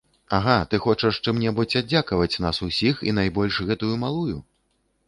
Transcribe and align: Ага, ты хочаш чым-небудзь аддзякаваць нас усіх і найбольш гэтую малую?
Ага, 0.35 0.53
ты 0.71 0.79
хочаш 0.85 1.19
чым-небудзь 1.27 1.77
аддзякаваць 1.81 2.41
нас 2.47 2.63
усіх 2.69 2.95
і 3.11 3.15
найбольш 3.21 3.63
гэтую 3.71 3.93
малую? 4.09 4.37